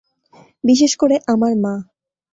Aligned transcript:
বিশেষ 0.63 0.91
করে 0.95 1.15
আমার 1.33 1.53
মা! 1.63 1.73